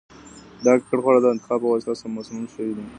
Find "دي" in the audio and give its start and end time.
2.77-2.85